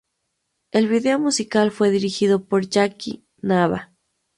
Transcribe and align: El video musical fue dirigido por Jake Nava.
El 0.71 0.87
video 0.87 1.19
musical 1.19 1.69
fue 1.69 1.91
dirigido 1.91 2.43
por 2.43 2.67
Jake 2.67 3.21
Nava. 3.39 3.91